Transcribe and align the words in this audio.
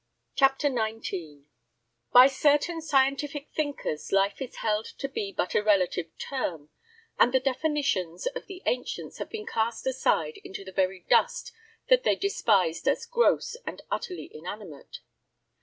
CHAPTER 0.35 0.67
XIX 0.69 1.43
By 2.11 2.25
certain 2.25 2.81
scientific 2.81 3.51
thinkers 3.51 4.11
life 4.11 4.41
is 4.41 4.55
held 4.55 4.85
to 4.97 5.07
be 5.07 5.31
but 5.31 5.53
a 5.53 5.61
relative 5.61 6.09
term, 6.17 6.71
and 7.19 7.31
the 7.31 7.39
"definitions" 7.39 8.25
of 8.25 8.47
the 8.47 8.63
ancients 8.65 9.19
have 9.19 9.29
been 9.29 9.45
cast 9.45 9.85
aside 9.85 10.37
into 10.43 10.65
the 10.65 10.71
very 10.71 11.01
dust 11.07 11.51
that 11.89 12.01
they 12.01 12.15
despised 12.15 12.87
as 12.87 13.05
gross 13.05 13.55
and 13.67 13.83
utterly 13.91 14.31
inanimate. 14.33 15.01